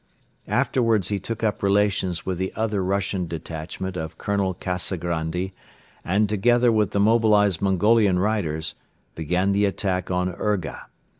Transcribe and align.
Afterwards 0.47 1.09
he 1.09 1.19
took 1.19 1.43
up 1.43 1.61
relations 1.61 2.25
with 2.25 2.39
the 2.39 2.51
other 2.55 2.83
Russian 2.83 3.27
detachment 3.27 3.95
of 3.95 4.17
Colonel 4.17 4.55
Kazagrandi 4.55 5.53
and, 6.03 6.27
together 6.27 6.71
with 6.71 6.89
the 6.89 6.99
mobilized 6.99 7.61
Mongolian 7.61 8.17
riders, 8.17 8.73
began 9.13 9.51
the 9.51 9.65
attack 9.65 10.09
on 10.09 10.33
Urga. 10.39 10.87